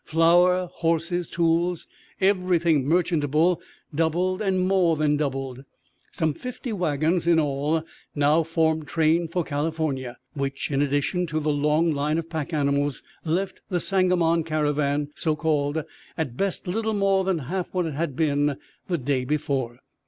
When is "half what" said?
17.37-17.85